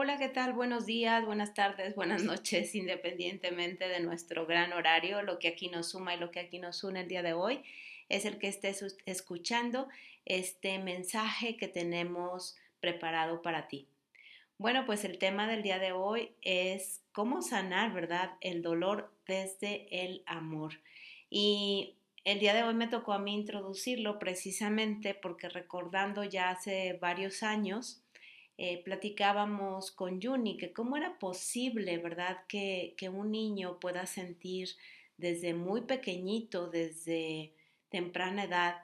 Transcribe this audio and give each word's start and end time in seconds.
Hola, 0.00 0.16
¿qué 0.16 0.28
tal? 0.28 0.52
Buenos 0.52 0.86
días, 0.86 1.26
buenas 1.26 1.54
tardes, 1.54 1.96
buenas 1.96 2.22
noches, 2.32 2.76
independientemente 2.76 3.88
de 3.88 3.98
nuestro 3.98 4.46
gran 4.46 4.72
horario. 4.72 5.22
Lo 5.22 5.40
que 5.40 5.48
aquí 5.48 5.68
nos 5.70 5.88
suma 5.88 6.14
y 6.14 6.20
lo 6.20 6.30
que 6.30 6.38
aquí 6.38 6.60
nos 6.60 6.84
une 6.84 7.00
el 7.00 7.08
día 7.08 7.20
de 7.20 7.32
hoy 7.32 7.64
es 8.08 8.24
el 8.24 8.38
que 8.38 8.46
estés 8.46 8.96
escuchando 9.06 9.88
este 10.24 10.78
mensaje 10.78 11.56
que 11.56 11.66
tenemos 11.66 12.56
preparado 12.78 13.42
para 13.42 13.66
ti. 13.66 13.88
Bueno, 14.56 14.86
pues 14.86 15.04
el 15.04 15.18
tema 15.18 15.48
del 15.48 15.64
día 15.64 15.80
de 15.80 15.90
hoy 15.90 16.30
es 16.42 17.02
cómo 17.10 17.42
sanar, 17.42 17.92
¿verdad? 17.92 18.34
El 18.40 18.62
dolor 18.62 19.12
desde 19.26 19.88
el 19.90 20.22
amor. 20.26 20.74
Y 21.28 21.96
el 22.22 22.38
día 22.38 22.54
de 22.54 22.62
hoy 22.62 22.74
me 22.74 22.86
tocó 22.86 23.14
a 23.14 23.18
mí 23.18 23.34
introducirlo 23.34 24.20
precisamente 24.20 25.14
porque 25.14 25.48
recordando 25.48 26.22
ya 26.22 26.50
hace 26.50 26.96
varios 27.00 27.42
años, 27.42 28.00
eh, 28.60 28.82
platicábamos 28.82 29.92
con 29.92 30.20
Juni 30.20 30.56
que 30.56 30.72
cómo 30.72 30.96
era 30.96 31.18
posible, 31.18 31.96
¿verdad?, 31.98 32.44
que, 32.48 32.94
que 32.96 33.08
un 33.08 33.30
niño 33.30 33.78
pueda 33.78 34.04
sentir 34.06 34.70
desde 35.16 35.54
muy 35.54 35.82
pequeñito, 35.82 36.68
desde 36.68 37.54
temprana 37.88 38.44
edad, 38.44 38.82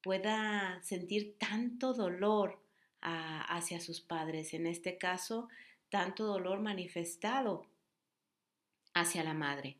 pueda 0.00 0.80
sentir 0.84 1.36
tanto 1.38 1.92
dolor 1.92 2.60
hacia 3.00 3.80
sus 3.80 4.00
padres, 4.00 4.54
en 4.54 4.66
este 4.66 4.98
caso, 4.98 5.48
tanto 5.90 6.24
dolor 6.24 6.60
manifestado 6.60 7.66
hacia 8.94 9.22
la 9.22 9.34
madre. 9.34 9.76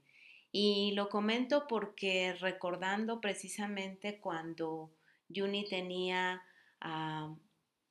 Y 0.53 0.93
lo 0.93 1.09
comento 1.09 1.67
porque 1.69 2.35
recordando 2.35 3.21
precisamente 3.21 4.19
cuando 4.21 4.93
Juni 5.35 5.65
tenía 5.65 6.43
ah, 6.81 7.35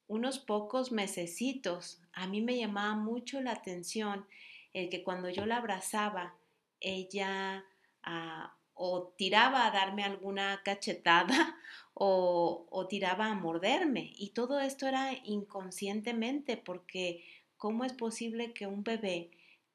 unos 0.07 0.39
pocos 0.39 0.91
mesecitos, 0.91 2.01
a 2.13 2.27
mí 2.27 2.41
me 2.41 2.57
llamaba 2.57 2.95
mucho 2.95 3.41
la 3.41 3.51
atención 3.51 4.25
el 4.73 4.89
que 4.89 5.03
cuando 5.03 5.29
yo 5.29 5.45
la 5.45 5.57
abrazaba, 5.57 6.35
ella 6.81 7.65
ah, 8.03 8.55
o 8.73 9.13
tiraba 9.17 9.65
a 9.65 9.71
darme 9.71 10.03
alguna 10.03 10.61
cachetada 10.63 11.57
o, 11.93 12.67
o, 12.69 12.87
tiraba 12.87 13.27
a 13.27 13.35
morderme. 13.35 14.11
Y 14.17 14.31
todo 14.31 14.59
esto 14.59 14.85
era 14.87 15.13
inconscientemente 15.23 16.57
porque 16.57 17.23
¿cómo 17.57 17.85
es 17.85 17.93
posible 17.93 18.53
que 18.53 18.67
un 18.67 18.83
bebé 18.83 19.31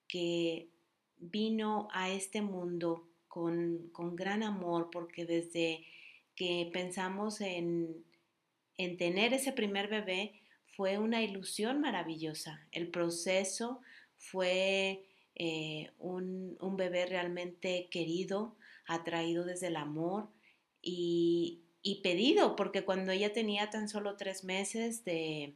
que 0.06 0.68
vino 1.16 1.88
a 1.92 2.10
este 2.10 2.42
mundo 2.42 3.08
con, 3.28 3.90
con 3.92 4.16
gran 4.16 4.42
amor, 4.42 4.90
porque 4.90 5.24
desde 5.24 5.84
que 6.34 6.68
pensamos 6.72 7.40
en 7.40 8.04
en 8.76 8.96
tener 8.96 9.34
ese 9.34 9.52
primer 9.52 9.88
bebé 9.88 10.40
fue 10.76 10.98
una 10.98 11.22
ilusión 11.22 11.80
maravillosa. 11.80 12.66
El 12.72 12.88
proceso 12.88 13.80
fue 14.16 15.04
eh, 15.34 15.90
un, 15.98 16.56
bebé 16.76 17.06
realmente 17.06 17.88
querido, 17.90 18.56
atraído 18.86 19.44
desde 19.44 19.68
el 19.68 19.76
amor 19.76 20.28
y, 20.82 21.62
pedido, 22.02 22.56
porque 22.56 22.84
cuando 22.84 23.12
ella 23.12 23.32
tenía 23.32 23.70
tan 23.70 23.88
solo 23.88 24.16
tres 24.16 24.44
meses 24.44 25.04
de, 25.04 25.54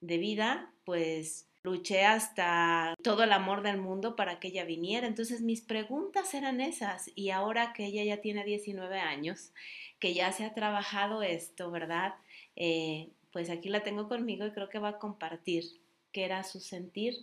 de 0.00 0.18
vida, 0.18 0.72
pues 0.84 1.48
luché 1.62 2.04
hasta 2.04 2.94
todo 3.02 3.22
el 3.22 3.32
amor 3.32 3.62
del 3.62 3.78
mundo 3.78 4.16
para 4.16 4.40
que 4.40 4.48
ella 4.48 4.64
viniera. 4.64 5.06
Entonces 5.06 5.40
mis 5.40 5.60
preguntas 5.60 6.34
eran 6.34 6.60
esas 6.60 7.10
y 7.14 7.30
ahora 7.30 7.72
que 7.72 7.86
ella 7.86 8.04
ya 8.04 8.20
tiene 8.20 8.44
19 8.44 8.98
años, 8.98 9.52
que 9.98 10.14
ya 10.14 10.32
se 10.32 10.44
ha 10.44 10.54
trabajado 10.54 11.22
esto, 11.22 11.70
¿verdad? 11.70 12.14
Eh, 12.56 13.10
pues 13.32 13.50
aquí 13.50 13.68
la 13.68 13.82
tengo 13.82 14.08
conmigo 14.08 14.46
y 14.46 14.52
creo 14.52 14.68
que 14.68 14.78
va 14.78 14.90
a 14.90 14.98
compartir 14.98 15.64
qué 16.12 16.24
era 16.24 16.42
su 16.44 16.60
sentir, 16.60 17.14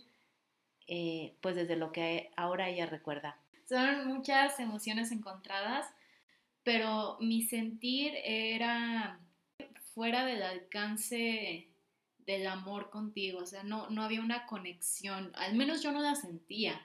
eh, 0.88 1.34
pues 1.40 1.54
desde 1.54 1.76
lo 1.76 1.92
que 1.92 2.30
ahora 2.36 2.68
ella 2.68 2.86
recuerda. 2.86 3.38
Son 3.68 4.08
muchas 4.08 4.58
emociones 4.58 5.12
encontradas, 5.12 5.86
pero 6.64 7.16
mi 7.20 7.42
sentir 7.42 8.12
era 8.24 9.20
fuera 9.94 10.24
del 10.24 10.42
alcance 10.42 11.68
del 12.26 12.46
amor 12.46 12.90
contigo, 12.90 13.40
o 13.40 13.46
sea, 13.46 13.62
no, 13.62 13.88
no 13.90 14.02
había 14.02 14.20
una 14.20 14.46
conexión, 14.46 15.32
al 15.34 15.54
menos 15.54 15.82
yo 15.82 15.90
no 15.90 16.00
la 16.00 16.14
sentía 16.14 16.80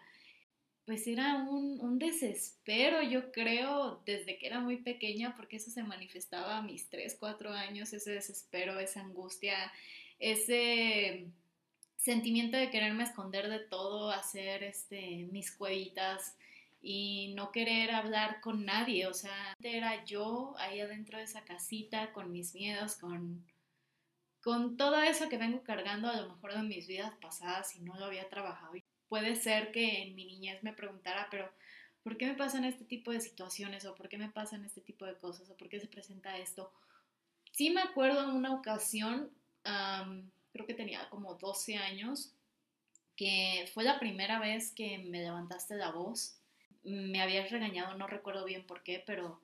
pues 0.85 1.07
era 1.07 1.35
un, 1.35 1.97
desespero, 1.97 3.01
yo 3.01 3.31
creo, 3.31 4.01
desde 4.05 4.37
que 4.37 4.47
era 4.47 4.59
muy 4.59 4.77
pequeña, 4.77 5.35
porque 5.35 5.55
eso 5.55 5.71
se 5.71 5.83
manifestaba 5.83 6.57
a 6.57 6.61
mis 6.61 6.89
3, 6.89 7.17
4 7.19 7.51
años, 7.53 7.91
ese 7.93 8.11
desespero, 8.11 8.79
esa 8.79 9.01
angustia, 9.01 9.55
ese 10.19 11.25
sentimiento 11.97 12.57
de 12.57 12.69
quererme 12.69 13.03
esconder 13.03 13.49
de 13.49 13.59
todo, 13.59 14.11
hacer 14.11 14.63
este, 14.63 15.27
mis 15.31 15.51
cuevitas 15.51 16.37
y 16.81 17.33
no 17.35 17.51
querer 17.51 17.91
hablar 17.91 18.41
con 18.41 18.65
nadie, 18.65 19.07
o 19.07 19.13
sea, 19.13 19.55
era 19.63 20.05
yo 20.05 20.53
ahí 20.59 20.81
adentro 20.81 21.17
de 21.17 21.23
esa 21.23 21.43
casita 21.43 22.13
con 22.13 22.31
mis 22.31 22.53
miedos, 22.53 22.95
con, 22.95 23.43
con 24.43 24.77
todo 24.77 25.01
eso 25.01 25.29
que 25.29 25.39
vengo 25.39 25.63
cargando 25.63 26.09
a 26.09 26.21
lo 26.21 26.29
mejor 26.29 26.53
de 26.53 26.61
mis 26.61 26.87
vidas 26.87 27.15
pasadas 27.19 27.75
y 27.75 27.79
no 27.79 27.97
lo 27.97 28.05
había 28.05 28.29
trabajado 28.29 28.75
puede 29.15 29.37
ser 29.37 29.71
que 29.71 30.01
en 30.01 30.13
mi 30.13 30.25
niñez 30.25 30.61
me 30.61 30.73
preguntara, 30.73 31.29
pero 31.31 31.49
¿por 32.03 32.17
qué 32.17 32.25
me 32.25 32.33
pasan 32.33 32.65
este 32.65 32.83
tipo 32.83 33.13
de 33.13 33.21
situaciones? 33.21 33.85
¿O 33.85 33.95
por 33.95 34.09
qué 34.09 34.17
me 34.17 34.27
pasan 34.27 34.65
este 34.65 34.81
tipo 34.81 35.05
de 35.05 35.15
cosas? 35.15 35.49
¿O 35.49 35.55
por 35.55 35.69
qué 35.69 35.79
se 35.79 35.87
presenta 35.87 36.37
esto? 36.37 36.69
Sí 37.53 37.69
me 37.69 37.79
acuerdo 37.79 38.21
en 38.25 38.31
una 38.31 38.53
ocasión, 38.53 39.31
creo 39.63 40.65
que 40.67 40.73
tenía 40.73 41.09
como 41.09 41.35
12 41.35 41.77
años, 41.77 42.33
que 43.15 43.69
fue 43.73 43.85
la 43.85 43.99
primera 44.01 44.37
vez 44.37 44.73
que 44.73 44.97
me 44.97 45.21
levantaste 45.21 45.75
la 45.75 45.91
voz. 45.91 46.37
Me 46.83 47.21
habías 47.21 47.49
regañado, 47.51 47.97
no 47.97 48.07
recuerdo 48.07 48.43
bien 48.43 48.67
por 48.67 48.83
qué, 48.83 49.01
pero 49.07 49.39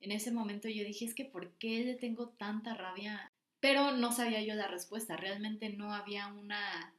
en 0.00 0.10
ese 0.10 0.32
momento 0.32 0.70
yo 0.70 0.84
dije, 0.84 1.04
es 1.04 1.14
que 1.14 1.26
¿por 1.26 1.50
qué 1.58 1.84
le 1.84 1.96
tengo 1.96 2.30
tanta 2.30 2.72
rabia? 2.72 3.30
Pero 3.60 3.92
no 3.92 4.10
sabía 4.10 4.40
yo 4.40 4.54
la 4.54 4.68
respuesta, 4.68 5.18
realmente 5.18 5.68
no 5.68 5.92
había 5.92 6.28
una 6.28 6.94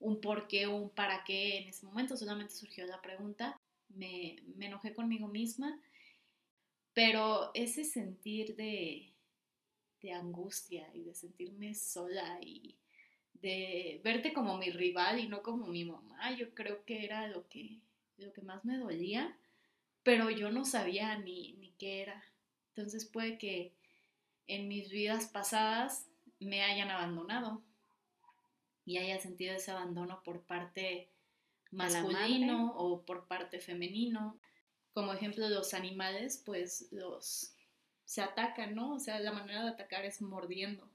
un 0.00 0.20
por 0.20 0.48
qué 0.48 0.66
o 0.66 0.76
un 0.76 0.90
para 0.90 1.24
qué 1.24 1.58
en 1.58 1.68
ese 1.68 1.86
momento, 1.86 2.16
solamente 2.16 2.54
surgió 2.54 2.86
la 2.86 3.00
pregunta, 3.00 3.56
me, 3.88 4.36
enojé 4.58 4.94
conmigo 4.94 5.28
misma, 5.28 5.80
pero 6.92 7.50
ese 7.54 7.84
sentir 7.84 8.56
de, 8.56 9.12
de 10.02 10.12
angustia 10.12 10.90
y 10.94 11.02
de 11.02 11.14
sentirme 11.14 11.74
sola 11.74 12.38
y 12.40 12.76
de 13.34 14.00
verte 14.02 14.32
como 14.32 14.58
mi 14.58 14.70
rival 14.70 15.20
y 15.20 15.28
no 15.28 15.42
como 15.42 15.66
mi 15.66 15.84
mamá, 15.84 16.34
yo 16.36 16.54
creo 16.54 16.84
que 16.84 17.04
era 17.04 17.28
lo 17.28 17.48
que, 17.48 17.80
lo 18.16 18.32
que 18.32 18.42
más 18.42 18.64
me 18.64 18.76
dolía, 18.76 19.36
pero 20.02 20.30
yo 20.30 20.50
no 20.50 20.64
sabía 20.64 21.18
ni, 21.18 21.52
ni 21.54 21.72
qué 21.78 22.02
era. 22.02 22.24
Entonces 22.74 23.04
puede 23.04 23.38
que 23.38 23.72
en 24.46 24.68
mis 24.68 24.90
vidas 24.90 25.26
pasadas 25.26 26.06
me 26.38 26.62
hayan 26.62 26.90
abandonado, 26.90 27.62
y 28.90 28.98
haya 28.98 29.20
sentido 29.20 29.54
ese 29.54 29.70
abandono 29.70 30.20
por 30.24 30.42
parte 30.42 31.08
masculino 31.70 32.74
o 32.76 33.06
por 33.06 33.28
parte 33.28 33.60
femenino. 33.60 34.36
Como 34.92 35.12
ejemplo, 35.12 35.48
los 35.48 35.74
animales, 35.74 36.42
pues 36.44 36.88
los 36.90 37.54
se 38.04 38.20
atacan, 38.20 38.74
¿no? 38.74 38.94
O 38.94 38.98
sea, 38.98 39.20
la 39.20 39.30
manera 39.30 39.62
de 39.62 39.70
atacar 39.70 40.04
es 40.04 40.20
mordiendo. 40.20 40.90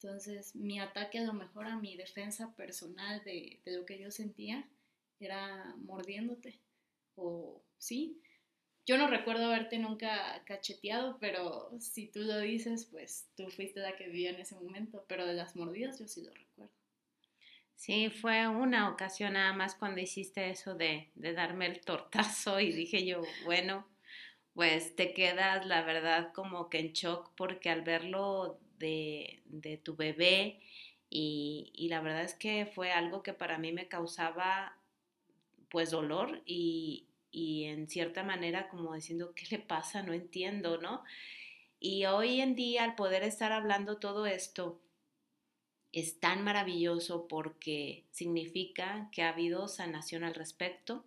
Entonces, 0.00 0.56
mi 0.56 0.80
ataque 0.80 1.20
a 1.20 1.24
lo 1.24 1.32
mejor 1.32 1.68
a 1.68 1.76
mi 1.76 1.96
defensa 1.96 2.56
personal 2.56 3.22
de, 3.22 3.60
de 3.64 3.76
lo 3.76 3.86
que 3.86 4.00
yo 4.00 4.10
sentía 4.10 4.68
era 5.20 5.76
mordiéndote. 5.76 6.58
O 7.14 7.62
sí, 7.78 8.20
yo 8.84 8.98
no 8.98 9.06
recuerdo 9.06 9.44
haberte 9.44 9.78
nunca 9.78 10.42
cacheteado, 10.44 11.18
pero 11.20 11.70
si 11.78 12.08
tú 12.08 12.22
lo 12.22 12.40
dices, 12.40 12.86
pues 12.86 13.28
tú 13.36 13.48
fuiste 13.48 13.78
la 13.78 13.94
que 13.94 14.08
vivía 14.08 14.30
en 14.30 14.40
ese 14.40 14.56
momento, 14.56 15.04
pero 15.06 15.24
de 15.24 15.34
las 15.34 15.54
mordidas 15.54 16.00
yo 16.00 16.08
sí 16.08 16.24
lo 16.24 16.32
recuerdo. 16.34 16.81
Sí, 17.82 18.10
fue 18.10 18.46
una 18.46 18.88
ocasión 18.88 19.32
nada 19.32 19.52
más 19.52 19.74
cuando 19.74 20.00
hiciste 20.00 20.50
eso 20.50 20.76
de, 20.76 21.10
de 21.16 21.32
darme 21.32 21.66
el 21.66 21.80
tortazo 21.80 22.60
y 22.60 22.70
dije 22.70 23.04
yo, 23.04 23.22
bueno, 23.44 23.88
pues 24.54 24.94
te 24.94 25.12
quedas 25.12 25.66
la 25.66 25.82
verdad 25.82 26.32
como 26.32 26.70
que 26.70 26.78
en 26.78 26.92
shock 26.92 27.32
porque 27.36 27.70
al 27.70 27.82
verlo 27.82 28.60
de, 28.78 29.42
de 29.46 29.78
tu 29.78 29.96
bebé 29.96 30.60
y, 31.10 31.72
y, 31.74 31.88
la 31.88 32.00
verdad 32.00 32.22
es 32.22 32.34
que 32.34 32.66
fue 32.66 32.92
algo 32.92 33.24
que 33.24 33.32
para 33.32 33.58
mí 33.58 33.72
me 33.72 33.88
causaba 33.88 34.78
pues 35.68 35.90
dolor 35.90 36.40
y, 36.46 37.08
y 37.32 37.64
en 37.64 37.88
cierta 37.88 38.22
manera 38.22 38.68
como 38.68 38.94
diciendo, 38.94 39.34
¿qué 39.34 39.46
le 39.50 39.58
pasa? 39.58 40.04
No 40.04 40.12
entiendo, 40.12 40.78
¿no? 40.78 41.02
Y 41.80 42.04
hoy 42.06 42.42
en 42.42 42.54
día 42.54 42.84
al 42.84 42.94
poder 42.94 43.24
estar 43.24 43.50
hablando 43.50 43.98
todo 43.98 44.26
esto, 44.26 44.80
es 45.92 46.20
tan 46.20 46.42
maravilloso 46.42 47.28
porque 47.28 48.04
significa 48.10 49.08
que 49.12 49.22
ha 49.22 49.30
habido 49.30 49.68
sanación 49.68 50.24
al 50.24 50.34
respecto. 50.34 51.04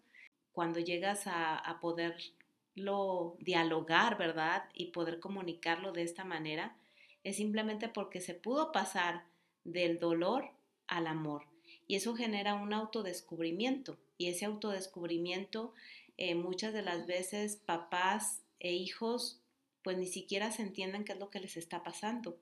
Cuando 0.51 0.79
llegas 0.79 1.27
a, 1.27 1.57
a 1.57 1.79
poderlo 1.79 3.35
dialogar, 3.39 4.17
¿verdad? 4.17 4.69
Y 4.73 4.87
poder 4.87 5.19
comunicarlo 5.19 5.91
de 5.91 6.03
esta 6.03 6.23
manera, 6.23 6.77
es 7.23 7.37
simplemente 7.37 7.89
porque 7.89 8.21
se 8.21 8.35
pudo 8.35 8.71
pasar 8.71 9.25
del 9.63 9.99
dolor 9.99 10.51
al 10.87 11.07
amor. 11.07 11.43
y 11.87 11.95
eso 11.95 12.15
genera 12.15 12.53
un 12.53 12.73
autodescubrimiento 12.73 13.97
y 14.17 14.27
ese 14.27 14.45
autodescubrimiento 14.45 15.73
eh, 16.17 16.35
muchas 16.35 16.73
de 16.73 16.81
las 16.81 17.05
veces 17.05 17.57
papás 17.57 18.41
e 18.59 18.73
hijos 18.73 19.41
pues 19.83 19.97
ni 19.97 20.07
siquiera 20.07 20.51
se 20.51 20.63
entienden 20.63 21.03
qué 21.03 21.13
es 21.13 21.19
lo 21.19 21.29
que 21.29 21.39
les 21.39 21.57
está 21.57 21.83
pasando. 21.83 22.39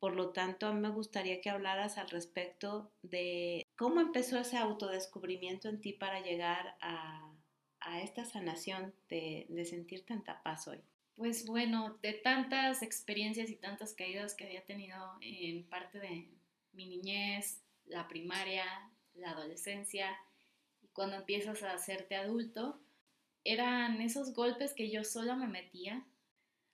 Por 0.00 0.16
lo 0.16 0.30
tanto, 0.30 0.66
a 0.66 0.72
mí 0.72 0.80
me 0.80 0.88
gustaría 0.88 1.42
que 1.42 1.50
hablaras 1.50 1.98
al 1.98 2.08
respecto 2.08 2.90
de 3.02 3.66
cómo 3.76 4.00
empezó 4.00 4.38
ese 4.38 4.56
autodescubrimiento 4.56 5.68
en 5.68 5.80
ti 5.80 5.92
para 5.92 6.20
llegar 6.20 6.76
a, 6.80 7.32
esta 8.02 8.24
sanación 8.24 8.94
de, 9.08 9.46
de 9.48 9.64
sentir 9.64 10.06
tanta 10.06 10.42
paz 10.42 10.68
hoy. 10.68 10.80
Pues 11.16 11.44
bueno, 11.44 11.98
de 12.02 12.14
tantas 12.14 12.82
experiencias 12.82 13.50
y 13.50 13.56
tantas 13.56 13.94
caídas 13.94 14.34
que 14.34 14.44
había 14.44 14.64
tenido 14.64 14.96
en 15.20 15.64
parte 15.68 15.98
de 15.98 16.28
mi 16.72 16.86
niñez, 16.86 17.62
la 17.84 18.08
primaria, 18.08 18.64
la 19.14 19.32
adolescencia, 19.32 20.16
y 20.82 20.88
cuando 20.88 21.16
empiezas 21.16 21.62
a 21.62 21.74
hacerte 21.74 22.16
adulto, 22.16 22.80
eran 23.44 24.00
esos 24.00 24.32
golpes 24.34 24.72
que 24.72 24.90
yo 24.90 25.04
sola 25.04 25.36
me 25.36 25.48
metía 25.48 26.06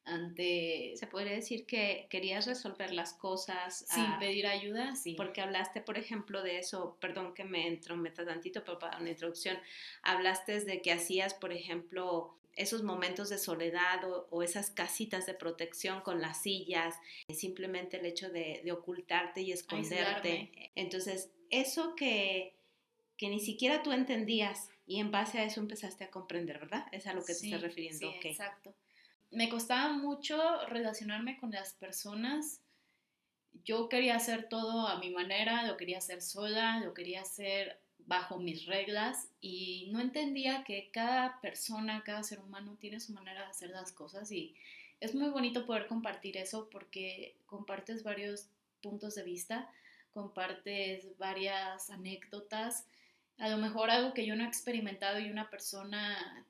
ante... 0.07 0.93
Se 0.97 1.07
podría 1.07 1.33
decir 1.33 1.67
que 1.67 2.07
querías 2.09 2.47
resolver 2.47 2.93
las 2.93 3.13
cosas 3.13 3.85
sin 3.89 4.05
ah, 4.05 4.17
pedir 4.19 4.47
ayuda, 4.47 4.95
sí. 4.97 5.15
Porque 5.17 5.41
hablaste, 5.41 5.81
por 5.81 5.99
ejemplo, 5.99 6.43
de 6.43 6.59
eso, 6.59 6.97
perdón 7.01 7.35
que 7.35 7.45
me 7.45 7.67
entrometa 7.67 8.25
tantito, 8.25 8.65
pero 8.65 8.79
para 8.79 8.99
una 8.99 9.11
introducción, 9.11 9.59
hablaste 10.03 10.61
de 10.61 10.81
que 10.81 10.93
hacías, 10.93 11.35
por 11.35 11.53
ejemplo, 11.53 12.37
esos 12.57 12.83
momentos 12.83 13.29
de 13.29 13.39
soledad 13.39 14.01
o, 14.31 14.43
esas 14.43 14.71
casitas 14.71 15.27
de 15.27 15.35
protección 15.35 16.01
con 16.01 16.23
las 16.23 16.43
sillas, 16.43 16.95
simplemente 17.33 17.99
el 17.99 18.07
hecho 18.07 18.31
de, 18.31 18.63
ocultarte 18.73 19.43
y 19.43 19.53
esconderte. 19.53 20.71
Entonces, 20.75 21.31
eso 21.51 21.95
que, 21.95 22.55
que 23.17 23.29
ni 23.29 23.41
siquiera 23.41 23.83
tú 23.83 23.93
entendías 23.93 24.71
y 24.87 25.01
en 25.01 25.11
base 25.11 25.39
a 25.39 25.45
eso 25.45 25.61
empezaste 25.61 26.05
a 26.05 26.11
comprender, 26.11 26.59
¿verdad? 26.61 26.87
Es 26.93 27.07
a 27.07 27.13
lo 27.13 27.25
que 27.25 27.35
te 27.35 27.47
estás 27.47 27.61
refiriendo. 27.61 27.99
Sí, 27.99 28.29
exacto. 28.29 28.75
Me 29.31 29.49
costaba 29.49 29.93
mucho 29.93 30.37
relacionarme 30.67 31.39
con 31.39 31.51
las 31.51 31.75
personas. 31.75 32.61
Yo 33.65 33.89
quería 33.89 34.17
hacer 34.17 34.49
todo 34.49 34.87
a 34.87 34.99
mi 34.99 35.11
manera, 35.11 35.67
lo 35.67 35.77
quería 35.77 35.99
hacer 35.99 36.23
sola, 36.23 36.81
lo 36.81 36.95
quería 36.95 37.23
hacer 37.23 37.81
bajo 38.07 38.39
mis 38.39 38.67
reglas 38.67 39.29
y 39.41 39.89
no 39.93 40.01
entendía 40.01 40.65
que 40.65 40.91
cada 40.93 41.41
persona, 41.41 42.03
cada 42.05 42.23
ser 42.23 42.39
humano 42.39 42.77
tiene 42.81 43.01
su 43.01 43.13
manera 43.13 43.43
de 43.43 43.51
hacer 43.51 43.71
las 43.71 43.93
cosas 43.93 44.31
y 44.31 44.55
es 45.01 45.15
muy 45.15 45.29
bonito 45.29 45.67
poder 45.67 45.87
compartir 45.87 46.37
eso 46.37 46.69
porque 46.71 47.37
compartes 47.47 48.03
varios 48.03 48.49
puntos 48.81 49.15
de 49.17 49.25
vista, 49.25 49.69
compartes 50.13 51.19
varias 51.19 51.91
anécdotas, 51.91 52.87
a 53.39 53.49
lo 53.49 53.59
mejor 53.59 53.91
algo 53.91 54.15
que 54.15 54.25
yo 54.25 54.37
no 54.37 54.45
he 54.45 54.49
experimentado 54.49 55.19
y 55.19 55.31
una 55.31 55.51
persona 55.51 56.47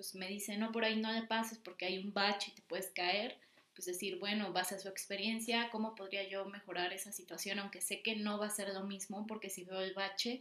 pues 0.00 0.14
me 0.14 0.28
dice, 0.28 0.56
no, 0.56 0.72
por 0.72 0.82
ahí 0.82 0.96
no 0.96 1.12
le 1.12 1.24
pases 1.24 1.58
porque 1.58 1.84
hay 1.84 1.98
un 1.98 2.14
bache 2.14 2.50
y 2.50 2.54
te 2.54 2.62
puedes 2.62 2.88
caer, 2.88 3.36
pues 3.74 3.84
decir, 3.84 4.18
bueno, 4.18 4.50
base 4.50 4.74
a 4.74 4.78
su 4.78 4.88
experiencia, 4.88 5.68
¿cómo 5.70 5.94
podría 5.94 6.26
yo 6.26 6.46
mejorar 6.46 6.94
esa 6.94 7.12
situación? 7.12 7.58
Aunque 7.58 7.82
sé 7.82 8.00
que 8.00 8.16
no 8.16 8.38
va 8.38 8.46
a 8.46 8.50
ser 8.50 8.72
lo 8.72 8.84
mismo 8.84 9.26
porque 9.26 9.50
si 9.50 9.62
veo 9.62 9.82
el 9.82 9.92
bache, 9.92 10.40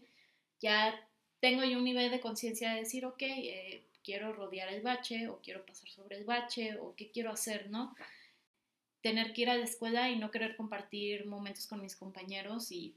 ya 0.61 1.05
tengo 1.41 1.65
yo 1.65 1.77
un 1.77 1.83
nivel 1.83 2.09
de 2.09 2.21
conciencia 2.21 2.71
de 2.71 2.79
decir, 2.79 3.05
ok, 3.05 3.21
eh, 3.21 3.83
quiero 4.01 4.31
rodear 4.31 4.71
el 4.71 4.81
bache 4.81 5.27
o 5.27 5.41
quiero 5.41 5.65
pasar 5.65 5.89
sobre 5.89 6.15
el 6.15 6.23
bache 6.23 6.77
o 6.79 6.95
qué 6.95 7.11
quiero 7.11 7.29
hacer, 7.29 7.69
¿no? 7.69 7.97
Tener 9.01 9.33
que 9.33 9.41
ir 9.41 9.49
a 9.49 9.57
la 9.57 9.65
escuela 9.65 10.09
y 10.09 10.17
no 10.17 10.31
querer 10.31 10.55
compartir 10.55 11.25
momentos 11.25 11.67
con 11.67 11.81
mis 11.81 11.97
compañeros 11.97 12.71
y 12.71 12.95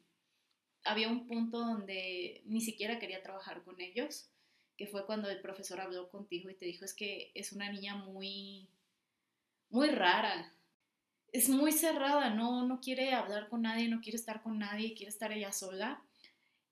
había 0.84 1.08
un 1.08 1.26
punto 1.26 1.58
donde 1.58 2.40
ni 2.44 2.60
siquiera 2.60 3.00
quería 3.00 3.20
trabajar 3.20 3.64
con 3.64 3.80
ellos, 3.80 4.28
que 4.76 4.86
fue 4.86 5.06
cuando 5.06 5.30
el 5.30 5.40
profesor 5.40 5.80
habló 5.80 6.08
contigo 6.10 6.50
y 6.50 6.54
te 6.54 6.66
dijo 6.66 6.84
es 6.84 6.94
que 6.94 7.30
es 7.34 7.52
una 7.52 7.70
niña 7.70 7.96
muy, 7.96 8.68
muy 9.70 9.90
rara, 9.90 10.52
es 11.32 11.48
muy 11.48 11.72
cerrada, 11.72 12.30
no, 12.30 12.66
no 12.66 12.80
quiere 12.80 13.12
hablar 13.14 13.48
con 13.48 13.62
nadie, 13.62 13.88
no 13.88 14.00
quiere 14.00 14.16
estar 14.16 14.42
con 14.42 14.58
nadie, 14.58 14.94
quiere 14.94 15.10
estar 15.10 15.32
ella 15.32 15.52
sola. 15.52 16.02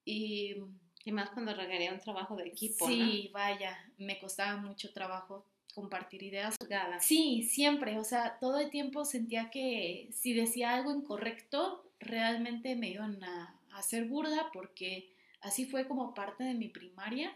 Y, 0.05 0.55
y 1.03 1.11
más 1.11 1.31
cuando 1.31 1.53
requería 1.53 1.93
un 1.93 1.99
trabajo 1.99 2.35
de 2.35 2.47
equipo. 2.47 2.87
Sí, 2.87 3.29
vaya, 3.33 3.77
me 3.97 4.19
costaba 4.19 4.57
mucho 4.57 4.93
trabajo 4.93 5.45
compartir 5.73 6.23
ideas. 6.23 6.55
Sí, 6.99 7.43
siempre, 7.43 7.97
o 7.97 8.03
sea, 8.03 8.37
todo 8.39 8.59
el 8.59 8.69
tiempo 8.69 9.05
sentía 9.05 9.49
que 9.49 10.09
si 10.11 10.33
decía 10.33 10.75
algo 10.75 10.93
incorrecto, 10.93 11.91
realmente 11.99 12.75
me 12.75 12.89
iban 12.89 13.23
a, 13.23 13.57
hacer 13.73 14.03
burda 14.03 14.49
porque 14.51 15.15
así 15.39 15.65
fue 15.65 15.87
como 15.87 16.13
parte 16.13 16.43
de 16.43 16.53
mi 16.53 16.67
primaria. 16.67 17.33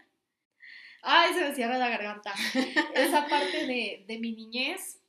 Ay, 1.02 1.34
se 1.34 1.40
me 1.40 1.54
cierra 1.54 1.78
la 1.78 1.88
garganta. 1.88 2.34
Esa 2.94 3.26
parte 3.28 3.66
de, 3.66 4.04
de 4.06 4.18
mi 4.18 4.32
niñez, 4.32 5.00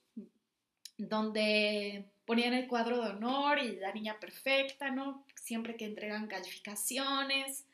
donde 0.98 2.06
ponían 2.26 2.54
el 2.54 2.68
cuadro 2.68 3.02
de 3.02 3.12
honor 3.12 3.60
y 3.60 3.78
la 3.78 3.94
niña 3.94 4.20
perfecta, 4.20 4.92
¿no? 4.92 5.26
Siempre 5.36 5.78
que 5.78 5.86
entregan 5.86 6.28
calificaciones. 6.28 7.66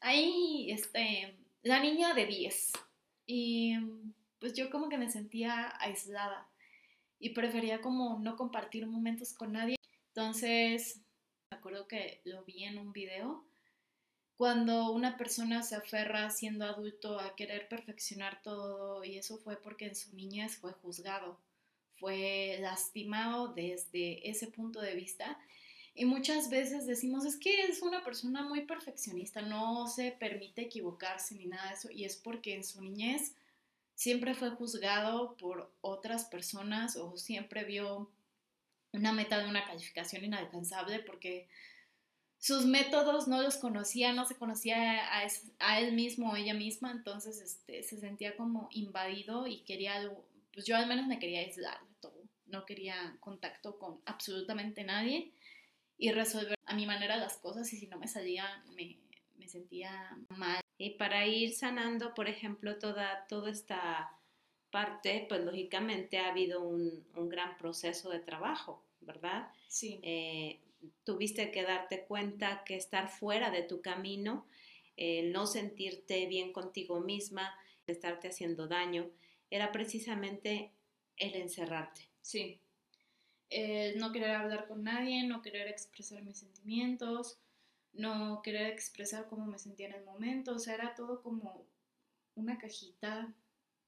Ahí, 0.00 0.70
este, 0.70 1.36
la 1.62 1.80
niña 1.80 2.14
de 2.14 2.26
10. 2.26 2.72
Y 3.26 3.76
pues 4.38 4.54
yo 4.54 4.70
como 4.70 4.88
que 4.88 4.98
me 4.98 5.10
sentía 5.10 5.74
aislada 5.80 6.48
y 7.18 7.30
prefería 7.30 7.80
como 7.80 8.20
no 8.20 8.36
compartir 8.36 8.86
momentos 8.86 9.34
con 9.34 9.52
nadie. 9.52 9.76
Entonces, 10.14 11.02
me 11.50 11.58
acuerdo 11.58 11.88
que 11.88 12.20
lo 12.24 12.44
vi 12.44 12.64
en 12.64 12.78
un 12.78 12.92
video. 12.92 13.44
Cuando 14.38 14.92
una 14.92 15.18
persona 15.18 15.62
se 15.62 15.74
aferra 15.74 16.30
siendo 16.30 16.64
adulto 16.64 17.20
a 17.20 17.36
querer 17.36 17.68
perfeccionar 17.68 18.40
todo 18.40 19.04
y 19.04 19.18
eso 19.18 19.36
fue 19.36 19.60
porque 19.60 19.86
en 19.86 19.96
su 19.96 20.16
niñez 20.16 20.56
fue 20.56 20.72
juzgado 20.72 21.38
fue 21.98 22.58
lastimado 22.60 23.48
desde 23.48 24.28
ese 24.28 24.46
punto 24.48 24.80
de 24.80 24.94
vista. 24.94 25.38
Y 25.94 26.04
muchas 26.04 26.48
veces 26.48 26.86
decimos, 26.86 27.24
es 27.24 27.36
que 27.36 27.62
es 27.62 27.82
una 27.82 28.04
persona 28.04 28.42
muy 28.42 28.62
perfeccionista, 28.62 29.42
no 29.42 29.88
se 29.88 30.12
permite 30.12 30.62
equivocarse 30.62 31.34
ni 31.34 31.46
nada 31.46 31.68
de 31.68 31.74
eso, 31.74 31.90
y 31.90 32.04
es 32.04 32.16
porque 32.16 32.54
en 32.54 32.62
su 32.62 32.80
niñez 32.80 33.34
siempre 33.94 34.34
fue 34.34 34.50
juzgado 34.50 35.36
por 35.36 35.72
otras 35.80 36.24
personas 36.26 36.94
o 36.96 37.16
siempre 37.16 37.64
vio 37.64 38.08
una 38.92 39.12
meta 39.12 39.40
de 39.40 39.48
una 39.48 39.64
calificación 39.64 40.24
inalcanzable 40.24 41.00
porque 41.00 41.48
sus 42.38 42.66
métodos 42.66 43.28
no 43.28 43.42
los 43.42 43.56
conocía, 43.56 44.12
no 44.12 44.24
se 44.24 44.36
conocía 44.36 45.00
a, 45.60 45.80
él 45.80 45.92
mismo 45.92 46.30
o 46.32 46.36
ella 46.36 46.54
misma, 46.54 46.92
entonces 46.92 47.40
este, 47.40 47.82
se 47.82 47.98
sentía 47.98 48.36
como 48.36 48.68
invadido 48.72 49.46
y 49.46 49.60
quería 49.60 49.94
algo, 49.96 50.24
pues 50.52 50.66
yo 50.66 50.76
al 50.76 50.86
menos 50.86 51.06
me 51.06 51.18
quería 51.18 51.40
aislar 51.40 51.78
no 52.48 52.64
quería 52.64 53.16
contacto 53.20 53.78
con 53.78 54.00
absolutamente 54.06 54.84
nadie 54.84 55.32
y 55.96 56.12
resolver 56.12 56.54
a 56.66 56.74
mi 56.74 56.86
manera 56.86 57.16
las 57.16 57.36
cosas 57.38 57.72
y 57.72 57.76
si 57.76 57.86
no 57.86 57.98
me 57.98 58.08
salía 58.08 58.62
me, 58.74 58.98
sentía 59.46 60.14
mal. 60.36 60.60
Y 60.76 60.90
para 60.90 61.26
ir 61.26 61.54
sanando, 61.54 62.12
por 62.12 62.28
ejemplo, 62.28 62.78
toda, 62.78 63.26
toda 63.28 63.50
esta 63.50 64.12
parte, 64.70 65.24
pues 65.26 65.42
lógicamente 65.42 66.18
ha 66.18 66.28
habido 66.28 66.60
un, 66.60 67.02
gran 67.30 67.56
proceso 67.56 68.10
de 68.10 68.18
trabajo, 68.18 68.84
¿verdad? 69.00 69.50
Sí. 69.68 70.00
Eh, 70.02 70.60
tuviste 71.04 71.50
que 71.50 71.62
darte 71.62 72.04
cuenta 72.04 72.62
que 72.64 72.76
estar 72.76 73.08
fuera 73.08 73.50
de 73.50 73.62
tu 73.62 73.80
camino, 73.82 74.46
no 74.96 75.46
sentirte 75.46 76.26
bien 76.26 76.52
contigo 76.52 77.00
misma, 77.00 77.54
estarte 77.86 78.28
haciendo 78.28 78.66
daño, 78.66 79.10
era 79.50 79.72
precisamente 79.72 80.72
el 81.16 81.34
encerrarte. 81.34 82.08
Sí. 82.20 82.60
Eh, 83.50 83.94
no 83.96 84.12
querer 84.12 84.32
hablar 84.32 84.66
con 84.68 84.84
nadie, 84.84 85.24
no 85.24 85.40
querer 85.40 85.68
expresar 85.68 86.22
mis 86.22 86.38
sentimientos, 86.38 87.38
no 87.92 88.42
querer 88.42 88.66
expresar 88.66 89.26
cómo 89.28 89.46
me 89.46 89.58
sentía 89.58 89.86
en 89.86 89.94
el 89.94 90.04
momento, 90.04 90.54
o 90.54 90.58
sea, 90.58 90.74
era 90.74 90.94
todo 90.94 91.22
como 91.22 91.66
una 92.34 92.58
cajita 92.58 93.34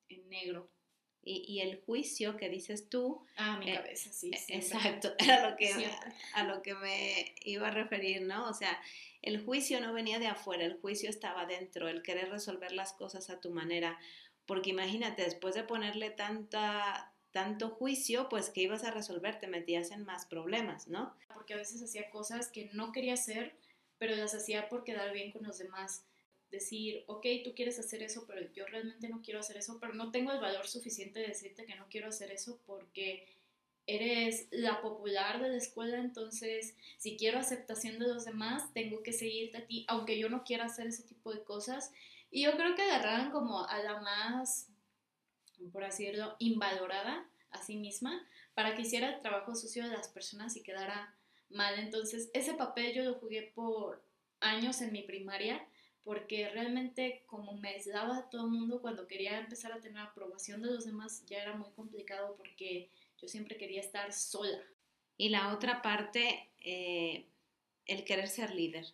en 0.09 0.29
negro. 0.29 0.71
Y, 1.23 1.61
el 1.61 1.81
juicio 1.83 2.37
que 2.37 2.49
dices 2.49 2.89
tú. 2.89 3.23
Ah, 3.37 3.59
mi 3.59 3.71
eh, 3.71 3.75
cabeza, 3.75 4.11
sí. 4.11 4.31
E, 4.33 4.57
exacto, 4.57 5.13
era 5.19 5.51
lo 5.51 5.57
que, 5.57 5.71
a 6.35 6.45
lo 6.45 6.63
que 6.63 6.75
me 6.75 7.35
iba 7.45 7.69
a 7.69 7.71
referir, 7.71 8.23
¿no? 8.23 8.49
O 8.49 8.55
sea, 8.55 8.81
el 9.23 9.45
juicio 9.45 9.81
no 9.81 9.93
venía 9.93 10.19
de 10.19 10.29
afuera, 10.29 10.65
el 10.65 10.81
juicio 10.81 11.11
estaba 11.11 11.45
dentro, 11.45 11.89
el 11.89 12.03
querer 12.03 12.31
resolver 12.31 12.73
las 12.73 12.95
cosas 12.95 13.29
a 13.29 13.41
tu 13.41 13.51
manera. 13.51 13.99
Porque 14.47 14.71
imagínate, 14.71 15.23
después 15.23 15.55
de 15.55 15.63
ponerle 15.63 16.11
tanta, 16.11 17.13
tanto 17.33 17.71
juicio, 17.71 18.29
pues 18.29 18.49
que 18.49 18.63
ibas 18.63 18.85
a 18.85 18.91
resolver, 18.91 19.39
te 19.39 19.47
metías 19.47 19.91
en 19.91 20.05
más 20.05 20.25
problemas, 20.27 20.89
¿no? 20.89 21.15
Porque 21.35 21.55
a 21.55 21.59
veces 21.59 21.83
hacía 21.83 22.11
cosas 22.11 22.49
que 22.49 22.71
no 22.73 22.93
quería 22.93 23.15
hacer, 23.15 23.55
pero 23.99 24.17
las 24.17 24.35
hacía 24.35 24.69
por 24.69 24.85
quedar 24.85 25.13
bien 25.13 25.33
con 25.33 25.43
los 25.43 25.59
demás. 25.59 26.07
Decir, 26.51 27.05
ok, 27.07 27.27
tú 27.45 27.55
quieres 27.55 27.79
hacer 27.79 28.03
eso, 28.03 28.25
pero 28.27 28.41
yo 28.53 28.67
realmente 28.67 29.09
no 29.09 29.23
quiero 29.23 29.41
hacer 29.41 29.57
eso, 29.57 29.79
pero 29.81 29.95
no 29.95 30.11
tengo 30.11 30.33
el 30.33 30.41
valor 30.41 30.67
suficiente 30.67 31.21
de 31.21 31.29
decirte 31.29 31.65
que 31.65 31.77
no 31.77 31.87
quiero 31.89 32.09
hacer 32.09 32.33
eso 32.33 32.61
porque 32.67 33.27
eres 33.87 34.47
la 34.51 34.83
popular 34.83 35.41
de 35.43 35.49
la 35.49 35.57
escuela, 35.57 35.99
entonces 35.99 36.77
si 36.97 37.17
quiero 37.17 37.39
aceptación 37.39 37.99
de 37.99 38.09
los 38.09 38.25
demás, 38.25 38.73
tengo 38.73 39.03
que 39.03 39.13
seguirte 39.13 39.59
a 39.59 39.67
ti, 39.67 39.85
aunque 39.89 40.19
yo 40.19 40.29
no 40.29 40.45
quiera 40.45 40.67
hacer 40.67 40.87
ese 40.87 41.03
tipo 41.05 41.33
de 41.33 41.43
cosas. 41.43 41.93
Y 42.31 42.43
yo 42.45 42.57
creo 42.57 42.75
que 42.77 42.83
agarraban 42.83 43.33
como 43.33 43.67
a 43.67 43.83
la 43.83 44.01
más, 44.01 44.69
por 45.73 45.85
así 45.85 46.05
decirlo, 46.05 46.37
invalorada 46.39 47.29
a 47.51 47.63
sí 47.63 47.77
misma 47.77 48.25
para 48.55 48.75
que 48.75 48.83
hiciera 48.83 49.15
el 49.15 49.21
trabajo 49.21 49.55
sucio 49.55 49.85
de 49.89 49.97
las 49.97 50.09
personas 50.09 50.57
y 50.57 50.63
quedara 50.63 51.17
mal. 51.49 51.79
Entonces, 51.79 52.31
ese 52.33 52.55
papel 52.55 52.95
yo 52.95 53.03
lo 53.03 53.15
jugué 53.15 53.51
por 53.55 54.03
años 54.41 54.81
en 54.81 54.93
mi 54.93 55.03
primaria 55.03 55.67
porque 56.11 56.49
realmente 56.49 57.23
como 57.27 57.53
me 57.53 57.69
aislaba 57.69 58.29
todo 58.31 58.47
el 58.47 58.51
mundo 58.51 58.81
cuando 58.83 59.07
quería 59.07 59.39
empezar 59.39 59.71
a 59.71 59.81
tener 59.81 60.03
aprobación 60.03 60.61
de 60.61 60.69
los 60.69 60.85
demás 60.85 61.25
ya 61.27 61.41
era 61.41 61.55
muy 61.55 61.71
complicado 61.71 62.35
porque 62.37 62.91
yo 63.23 63.29
siempre 63.29 63.57
quería 63.57 63.81
estar 63.81 64.13
sola. 64.13 64.59
Y 65.17 65.29
la 65.29 65.55
otra 65.55 65.83
parte, 65.83 66.51
eh, 66.65 67.27
el 67.87 68.03
querer 68.03 68.27
ser 68.27 68.53
líder. 68.53 68.87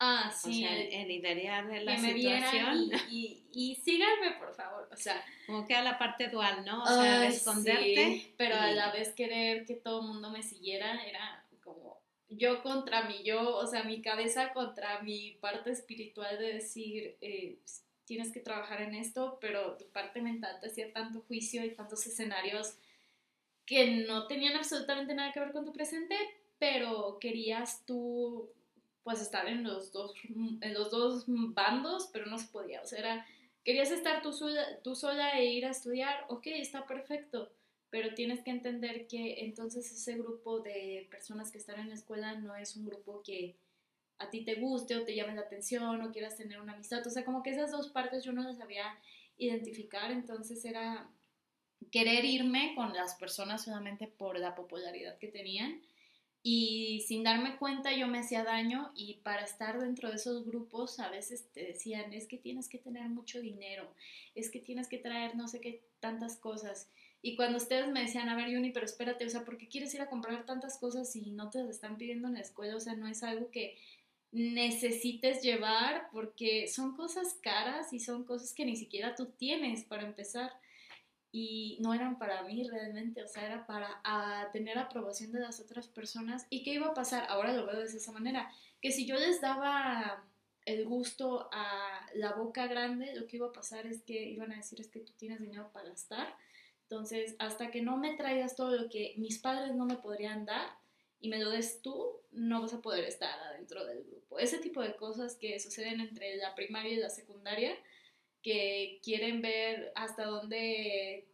Ah, 0.00 0.30
sí. 0.38 0.62
O 0.62 0.68
sea, 0.68 0.78
el, 0.78 1.08
liderar 1.08 1.66
de 1.66 1.82
la 1.82 1.96
que 1.96 2.12
situación. 2.12 2.88
Me 2.88 2.96
y, 3.08 3.42
y, 3.54 3.76
síganme, 3.76 4.32
por 4.38 4.54
favor. 4.54 4.86
O 4.92 4.96
sea. 4.96 5.24
Como 5.46 5.66
que 5.66 5.74
a 5.74 5.82
la 5.82 5.98
parte 5.98 6.28
dual, 6.28 6.66
¿no? 6.66 6.82
O 6.82 6.86
sea, 6.86 7.26
esconderte. 7.26 8.34
pero 8.36 8.56
a 8.56 8.70
la 8.72 8.92
vez 8.92 9.14
querer 9.14 9.64
que 9.64 9.76
todo 9.76 10.02
el 10.02 10.08
mundo 10.08 10.28
me 10.28 10.42
siguiera 10.42 11.06
era 11.06 11.39
yo 12.30 12.62
contra 12.62 13.08
mi 13.08 13.22
yo, 13.22 13.56
o 13.56 13.66
sea, 13.66 13.84
mi 13.84 14.00
cabeza 14.02 14.52
contra 14.52 15.02
mi 15.02 15.32
parte 15.40 15.70
espiritual 15.70 16.38
de 16.38 16.54
decir, 16.54 17.16
eh, 17.20 17.58
tienes 18.04 18.32
que 18.32 18.40
trabajar 18.40 18.82
en 18.82 18.94
esto, 18.94 19.38
pero 19.40 19.76
tu 19.76 19.86
parte 19.90 20.20
mental 20.20 20.58
te 20.60 20.68
hacía 20.68 20.92
tanto 20.92 21.22
juicio 21.22 21.64
y 21.64 21.74
tantos 21.74 22.06
escenarios 22.06 22.74
que 23.66 24.04
no 24.06 24.26
tenían 24.26 24.56
absolutamente 24.56 25.14
nada 25.14 25.32
que 25.32 25.40
ver 25.40 25.52
con 25.52 25.64
tu 25.64 25.72
presente, 25.72 26.16
pero 26.58 27.18
querías 27.20 27.84
tú 27.86 28.50
pues 29.02 29.20
estar 29.22 29.46
en 29.48 29.64
los 29.64 29.92
dos, 29.92 30.12
en 30.24 30.74
los 30.74 30.90
dos 30.90 31.24
bandos, 31.26 32.10
pero 32.12 32.26
no 32.26 32.38
se 32.38 32.48
podía, 32.48 32.82
o 32.82 32.86
sea, 32.86 32.98
era, 32.98 33.26
querías 33.64 33.90
estar 33.90 34.22
tú 34.22 34.32
sola, 34.32 34.80
tú 34.82 34.94
sola 34.94 35.38
e 35.38 35.46
ir 35.46 35.66
a 35.66 35.70
estudiar, 35.70 36.26
ok, 36.28 36.46
está 36.46 36.86
perfecto, 36.86 37.50
pero 37.90 38.14
tienes 38.14 38.42
que 38.42 38.50
entender 38.50 39.06
que 39.06 39.44
entonces 39.44 39.90
ese 39.90 40.16
grupo 40.16 40.60
de 40.60 41.08
personas 41.10 41.50
que 41.50 41.58
están 41.58 41.80
en 41.80 41.88
la 41.88 41.94
escuela 41.94 42.34
no 42.34 42.54
es 42.54 42.76
un 42.76 42.86
grupo 42.86 43.22
que 43.22 43.56
a 44.18 44.30
ti 44.30 44.44
te 44.44 44.56
guste 44.56 44.96
o 44.96 45.04
te 45.04 45.14
llame 45.14 45.34
la 45.34 45.42
atención 45.42 46.00
o 46.02 46.12
quieras 46.12 46.36
tener 46.36 46.60
una 46.60 46.74
amistad, 46.74 47.04
o 47.06 47.10
sea, 47.10 47.24
como 47.24 47.42
que 47.42 47.50
esas 47.50 47.72
dos 47.72 47.88
partes 47.88 48.22
yo 48.22 48.32
no 48.32 48.42
las 48.42 48.58
sabía 48.58 48.84
identificar, 49.38 50.10
entonces 50.12 50.64
era 50.64 51.10
querer 51.90 52.24
irme 52.24 52.74
con 52.76 52.92
las 52.92 53.14
personas 53.14 53.64
solamente 53.64 54.06
por 54.06 54.38
la 54.38 54.54
popularidad 54.54 55.18
que 55.18 55.28
tenían 55.28 55.80
y 56.42 57.04
sin 57.06 57.22
darme 57.22 57.56
cuenta 57.56 57.94
yo 57.94 58.06
me 58.06 58.18
hacía 58.18 58.44
daño 58.44 58.92
y 58.94 59.14
para 59.22 59.44
estar 59.44 59.78
dentro 59.78 60.08
de 60.08 60.16
esos 60.16 60.46
grupos 60.46 61.00
a 61.00 61.10
veces 61.10 61.50
te 61.52 61.64
decían 61.64 62.12
es 62.12 62.26
que 62.26 62.38
tienes 62.38 62.68
que 62.68 62.78
tener 62.78 63.08
mucho 63.08 63.40
dinero, 63.40 63.92
es 64.34 64.50
que 64.50 64.60
tienes 64.60 64.88
que 64.88 64.98
traer 64.98 65.36
no 65.36 65.48
sé 65.48 65.60
qué 65.60 65.82
tantas 66.00 66.36
cosas 66.36 66.88
y 67.22 67.36
cuando 67.36 67.58
ustedes 67.58 67.88
me 67.88 68.00
decían 68.02 68.28
a 68.28 68.36
ver 68.36 68.48
Yuni 68.48 68.70
pero 68.70 68.86
espérate, 68.86 69.26
o 69.26 69.30
sea, 69.30 69.44
¿por 69.44 69.58
qué 69.58 69.68
quieres 69.68 69.94
ir 69.94 70.00
a 70.00 70.08
comprar 70.08 70.46
tantas 70.46 70.78
cosas 70.78 71.10
si 71.12 71.30
no 71.30 71.50
te 71.50 71.58
las 71.58 71.70
están 71.70 71.96
pidiendo 71.96 72.28
en 72.28 72.34
la 72.34 72.40
escuela? 72.40 72.76
O 72.76 72.80
sea, 72.80 72.94
no 72.94 73.06
es 73.06 73.22
algo 73.22 73.50
que 73.50 73.76
necesites 74.32 75.42
llevar 75.42 76.08
porque 76.12 76.68
son 76.68 76.96
cosas 76.96 77.34
caras 77.42 77.92
y 77.92 78.00
son 78.00 78.24
cosas 78.24 78.54
que 78.54 78.64
ni 78.64 78.76
siquiera 78.76 79.14
tú 79.14 79.26
tienes 79.26 79.84
para 79.84 80.04
empezar 80.04 80.52
y 81.32 81.78
no 81.80 81.94
eran 81.94 82.18
para 82.18 82.42
mí 82.42 82.68
realmente, 82.68 83.22
o 83.22 83.28
sea, 83.28 83.46
era 83.46 83.66
para 83.66 84.50
tener 84.52 84.78
aprobación 84.78 85.30
de 85.32 85.40
las 85.40 85.60
otras 85.60 85.86
personas. 85.88 86.46
¿Y 86.50 86.62
qué 86.62 86.74
iba 86.74 86.88
a 86.88 86.94
pasar? 86.94 87.26
Ahora 87.28 87.52
lo 87.52 87.66
veo 87.66 87.78
de 87.78 87.84
esa 87.84 88.12
manera, 88.12 88.50
que 88.80 88.90
si 88.90 89.06
yo 89.06 89.16
les 89.16 89.40
daba 89.40 90.24
el 90.64 90.86
gusto 90.86 91.48
a 91.52 92.06
la 92.14 92.32
boca 92.32 92.66
grande, 92.66 93.14
lo 93.14 93.26
que 93.26 93.36
iba 93.36 93.46
a 93.46 93.52
pasar 93.52 93.86
es 93.86 94.02
que 94.02 94.28
iban 94.28 94.52
a 94.52 94.56
decir 94.56 94.80
es 94.80 94.88
que 94.88 95.00
tú 95.00 95.12
tienes 95.16 95.40
dinero 95.40 95.70
para 95.72 95.88
gastar. 95.88 96.34
Entonces, 96.90 97.36
hasta 97.38 97.70
que 97.70 97.82
no 97.82 97.96
me 97.98 98.16
traigas 98.16 98.56
todo 98.56 98.72
lo 98.72 98.88
que 98.88 99.14
mis 99.16 99.38
padres 99.38 99.76
no 99.76 99.86
me 99.86 99.94
podrían 99.94 100.44
dar 100.44 100.68
y 101.20 101.28
me 101.28 101.38
lo 101.38 101.50
des 101.50 101.82
tú, 101.82 102.20
no 102.32 102.62
vas 102.62 102.74
a 102.74 102.82
poder 102.82 103.04
estar 103.04 103.38
adentro 103.38 103.84
del 103.84 104.02
grupo. 104.02 104.40
Ese 104.40 104.58
tipo 104.58 104.82
de 104.82 104.96
cosas 104.96 105.36
que 105.36 105.60
suceden 105.60 106.00
entre 106.00 106.34
la 106.34 106.52
primaria 106.56 106.94
y 106.94 106.96
la 106.96 107.08
secundaria, 107.08 107.76
que 108.42 108.98
quieren 109.04 109.40
ver 109.40 109.92
hasta 109.94 110.24
dónde 110.24 111.28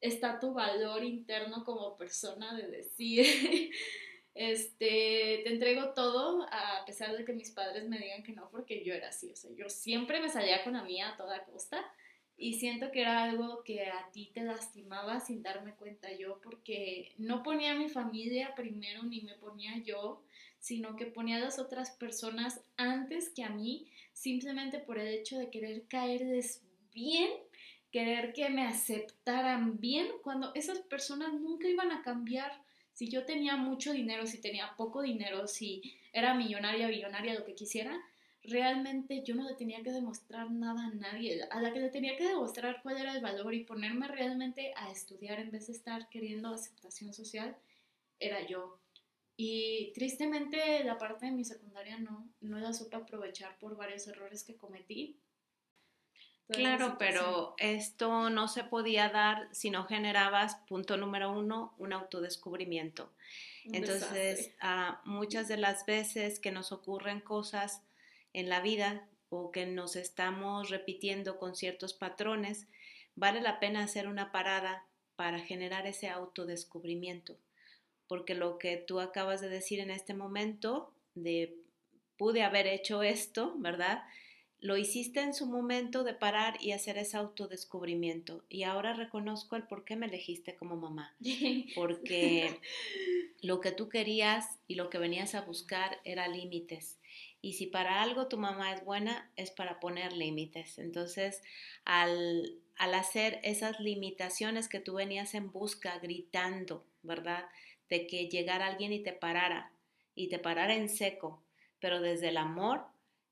está 0.00 0.40
tu 0.40 0.52
valor 0.52 1.04
interno 1.04 1.62
como 1.64 1.96
persona 1.96 2.56
de 2.56 2.66
decir, 2.66 3.24
este, 4.34 5.42
te 5.44 5.52
entrego 5.52 5.94
todo 5.94 6.44
a 6.50 6.82
pesar 6.86 7.16
de 7.16 7.24
que 7.24 7.34
mis 7.34 7.52
padres 7.52 7.88
me 7.88 8.00
digan 8.00 8.24
que 8.24 8.32
no, 8.32 8.50
porque 8.50 8.84
yo 8.84 8.94
era 8.94 9.10
así, 9.10 9.30
o 9.30 9.36
sea, 9.36 9.52
yo 9.54 9.68
siempre 9.68 10.20
me 10.20 10.28
salía 10.28 10.64
con 10.64 10.72
la 10.72 10.82
mía 10.82 11.10
a 11.10 11.16
toda 11.16 11.44
costa 11.44 11.88
y 12.40 12.54
siento 12.54 12.92
que 12.92 13.00
era 13.00 13.24
algo 13.24 13.64
que 13.64 13.86
a 13.86 14.10
ti 14.12 14.30
te 14.32 14.44
lastimaba 14.44 15.18
sin 15.18 15.42
darme 15.42 15.74
cuenta 15.74 16.16
yo, 16.16 16.40
porque 16.40 17.12
no 17.18 17.42
ponía 17.42 17.72
a 17.72 17.78
mi 17.78 17.88
familia 17.88 18.54
primero 18.54 19.02
ni 19.02 19.22
me 19.22 19.34
ponía 19.34 19.76
yo, 19.78 20.22
sino 20.60 20.94
que 20.94 21.06
ponía 21.06 21.36
a 21.36 21.40
las 21.40 21.58
otras 21.58 21.90
personas 21.90 22.60
antes 22.76 23.30
que 23.30 23.42
a 23.42 23.50
mí, 23.50 23.88
simplemente 24.12 24.78
por 24.78 24.98
el 24.98 25.08
hecho 25.08 25.36
de 25.36 25.50
querer 25.50 25.88
caerles 25.88 26.62
bien, 26.94 27.28
querer 27.90 28.32
que 28.32 28.48
me 28.50 28.62
aceptaran 28.62 29.80
bien, 29.80 30.06
cuando 30.22 30.54
esas 30.54 30.78
personas 30.78 31.32
nunca 31.32 31.68
iban 31.68 31.90
a 31.90 32.02
cambiar. 32.02 32.62
Si 32.92 33.08
yo 33.08 33.24
tenía 33.24 33.56
mucho 33.56 33.92
dinero, 33.92 34.26
si 34.26 34.40
tenía 34.40 34.74
poco 34.76 35.02
dinero, 35.02 35.48
si 35.48 35.96
era 36.12 36.34
millonaria, 36.34 36.88
billonaria, 36.88 37.34
lo 37.34 37.44
que 37.44 37.54
quisiera, 37.54 37.98
realmente 38.48 39.22
yo 39.24 39.34
no 39.34 39.48
le 39.48 39.54
tenía 39.54 39.82
que 39.82 39.92
demostrar 39.92 40.50
nada 40.50 40.86
a 40.86 40.94
nadie. 40.94 41.42
A 41.50 41.60
la 41.60 41.72
que 41.72 41.80
le 41.80 41.90
tenía 41.90 42.16
que 42.16 42.28
demostrar 42.28 42.80
cuál 42.82 42.98
era 42.98 43.14
el 43.14 43.22
valor 43.22 43.54
y 43.54 43.64
ponerme 43.64 44.08
realmente 44.08 44.72
a 44.76 44.90
estudiar 44.90 45.38
en 45.40 45.50
vez 45.50 45.66
de 45.66 45.72
estar 45.74 46.08
queriendo 46.08 46.48
aceptación 46.48 47.12
social, 47.12 47.56
era 48.18 48.46
yo. 48.46 48.80
Y 49.36 49.92
tristemente 49.94 50.82
la 50.84 50.98
parte 50.98 51.26
de 51.26 51.32
mi 51.32 51.44
secundaria 51.44 51.98
no, 51.98 52.28
no 52.40 52.58
la 52.58 52.72
supe 52.72 52.96
aprovechar 52.96 53.56
por 53.58 53.76
varios 53.76 54.08
errores 54.08 54.42
que 54.42 54.56
cometí. 54.56 55.20
claro, 56.48 56.96
pero 56.98 57.54
esto 57.58 58.30
no 58.30 58.48
se 58.48 58.64
podía 58.64 59.10
dar 59.10 59.48
si 59.52 59.70
no 59.70 59.84
generabas, 59.84 60.56
punto 60.66 60.96
número 60.96 61.30
uno, 61.30 61.74
un 61.78 61.92
autodescubrimiento. 61.92 63.12
Entonces, 63.64 64.52
ah, 64.60 65.02
muchas 65.04 65.46
de 65.46 65.58
las 65.58 65.84
veces 65.84 66.40
que 66.40 66.50
nos 66.50 66.72
ocurren 66.72 67.20
cosas 67.20 67.82
en 68.38 68.48
la 68.48 68.60
vida 68.60 69.08
o 69.28 69.50
que 69.50 69.66
nos 69.66 69.96
estamos 69.96 70.70
repitiendo 70.70 71.38
con 71.38 71.54
ciertos 71.54 71.92
patrones, 71.92 72.66
vale 73.14 73.40
la 73.40 73.60
pena 73.60 73.84
hacer 73.84 74.08
una 74.08 74.32
parada 74.32 74.86
para 75.16 75.40
generar 75.40 75.86
ese 75.86 76.08
autodescubrimiento 76.08 77.36
porque 78.08 78.34
lo 78.34 78.58
que 78.58 78.78
tú 78.78 79.00
acabas 79.00 79.40
de 79.40 79.50
decir 79.50 79.78
en 79.78 79.90
este 79.90 80.14
momento, 80.14 80.92
de 81.14 81.54
pude 82.16 82.42
haber 82.42 82.66
hecho 82.66 83.02
esto, 83.02 83.54
¿verdad? 83.58 84.02
Lo 84.60 84.76
hiciste 84.76 85.20
en 85.20 85.34
su 85.34 85.46
momento 85.46 86.04
de 86.04 86.14
parar 86.14 86.56
y 86.60 86.72
hacer 86.72 86.98
ese 86.98 87.16
autodescubrimiento. 87.16 88.44
Y 88.48 88.64
ahora 88.64 88.92
reconozco 88.92 89.56
el 89.56 89.64
por 89.64 89.84
qué 89.84 89.96
me 89.96 90.06
elegiste 90.06 90.56
como 90.56 90.76
mamá. 90.76 91.14
Porque 91.74 92.60
lo 93.42 93.60
que 93.60 93.72
tú 93.72 93.88
querías 93.88 94.58
y 94.66 94.74
lo 94.74 94.90
que 94.90 94.98
venías 94.98 95.34
a 95.34 95.42
buscar 95.42 96.00
era 96.04 96.28
límites. 96.28 96.98
Y 97.40 97.52
si 97.52 97.66
para 97.66 98.02
algo 98.02 98.26
tu 98.26 98.36
mamá 98.36 98.72
es 98.72 98.84
buena, 98.84 99.30
es 99.36 99.50
para 99.50 99.78
poner 99.78 100.12
límites. 100.12 100.78
Entonces, 100.78 101.40
al, 101.84 102.58
al 102.76 102.94
hacer 102.94 103.38
esas 103.44 103.78
limitaciones 103.78 104.68
que 104.68 104.80
tú 104.80 104.94
venías 104.94 105.34
en 105.34 105.52
busca, 105.52 105.98
gritando, 106.00 106.84
¿verdad? 107.02 107.44
de 107.88 108.06
que 108.06 108.28
llegara 108.28 108.66
alguien 108.66 108.92
y 108.92 109.02
te 109.02 109.12
parara, 109.12 109.72
y 110.14 110.28
te 110.28 110.38
parara 110.38 110.74
en 110.74 110.88
seco, 110.88 111.42
pero 111.80 112.00
desde 112.00 112.28
el 112.28 112.36
amor, 112.36 112.84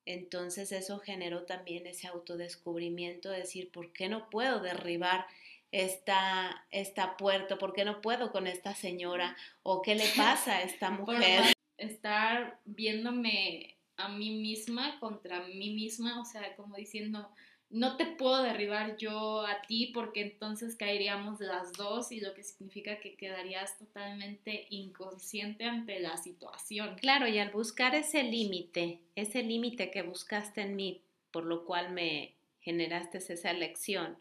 entonces 0.07 0.73
eso 0.73 0.99
generó 0.99 1.43
también 1.43 1.87
ese 1.87 2.07
autodescubrimiento 2.07 3.31
de 3.31 3.39
decir, 3.39 3.71
¿por 3.71 3.93
qué 3.93 4.09
no 4.09 4.31
puedo 4.31 4.61
derribar 4.61 5.27
esta, 5.73 6.67
esta 6.71 7.17
puerta? 7.17 7.59
¿Por 7.59 7.75
qué 7.75 7.85
no 7.85 8.01
puedo 8.01 8.33
con 8.33 8.47
esta 8.47 8.75
señora? 8.75 9.37
¿O 9.63 9.83
qué 9.83 9.95
le 9.95 10.09
pasa 10.17 10.57
a 10.57 10.63
esta 10.63 10.91
mujer? 10.91 11.53
estar 11.79 12.59
viéndome 12.65 13.77
a 13.97 14.09
mí 14.09 14.31
misma 14.31 14.99
contra 14.99 15.47
mí 15.47 15.75
misma, 15.75 16.21
o 16.21 16.25
sea, 16.25 16.55
como 16.57 16.77
diciendo, 16.77 17.31
no 17.71 17.97
te 17.97 18.07
puedo 18.07 18.43
derribar 18.43 18.97
yo 18.97 19.45
a 19.45 19.61
ti 19.63 19.91
porque 19.93 20.23
entonces 20.23 20.77
caeríamos 20.77 21.41
las 21.41 21.73
dos 21.73 22.13
y 22.13 22.21
lo 22.21 22.33
que 22.35 22.43
significa 22.43 23.01
que 23.01 23.17
quedarías 23.17 23.77
totalmente 23.79 24.67
inconsciente 24.71 25.65
ante 25.65 25.99
la 26.01 26.17
situación. 26.17 26.97
Claro, 26.97 27.27
y 27.27 27.39
al 27.39 27.51
buscar 27.51 27.95
ese 27.95 28.23
límite, 28.23 29.01
ese 29.17 29.43
límite 29.43 29.91
que 29.91 30.03
buscaste 30.03 30.63
en 30.63 30.77
mí, 30.77 31.03
por 31.33 31.45
lo 31.45 31.65
cual 31.65 31.93
me 31.93 32.35
generaste 32.61 33.19
esa 33.19 33.51
elección, 33.51 34.17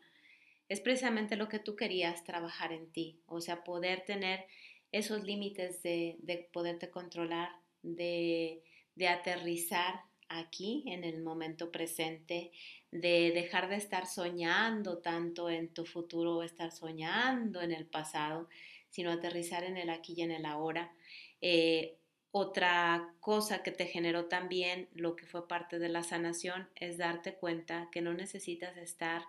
es 0.68 0.82
precisamente 0.82 1.36
lo 1.36 1.48
que 1.48 1.60
tú 1.60 1.76
querías 1.76 2.24
trabajar 2.24 2.74
en 2.74 2.92
ti, 2.92 3.20
o 3.28 3.42
sea, 3.42 3.64
poder 3.64 4.02
tener 4.06 4.46
esos 4.92 5.24
límites 5.24 5.84
de, 5.84 6.16
de 6.20 6.50
poderte 6.52 6.90
controlar, 6.90 7.50
de, 7.84 8.64
de 8.96 9.08
aterrizar 9.08 10.02
aquí 10.38 10.84
en 10.88 11.04
el 11.04 11.22
momento 11.22 11.72
presente, 11.72 12.52
de 12.92 13.32
dejar 13.34 13.70
de 13.70 13.76
estar 13.76 14.08
soñando 14.08 15.00
tanto 15.00 15.50
en 15.50 15.68
tu 15.70 15.86
futuro 15.86 16.38
o 16.38 16.44
estar 16.44 16.72
soñando 16.72 17.62
en 17.62 17.72
el 17.72 17.86
pasado, 17.86 18.48
sino 18.90 19.12
aterrizar 19.12 19.64
en 19.64 19.78
el 19.78 19.90
aquí 19.90 20.14
y 20.16 20.22
en 20.22 20.32
el 20.32 20.46
ahora. 20.46 20.94
Eh, 21.42 21.98
otra 22.32 23.14
cosa 23.20 23.64
que 23.64 23.72
te 23.72 23.86
generó 23.86 24.26
también 24.26 24.90
lo 24.94 25.16
que 25.16 25.26
fue 25.26 25.48
parte 25.48 25.80
de 25.80 25.90
la 25.90 26.04
sanación 26.04 26.68
es 26.76 26.98
darte 26.98 27.36
cuenta 27.36 27.90
que 27.92 28.02
no 28.02 28.14
necesitas 28.14 28.76
estar 28.78 29.24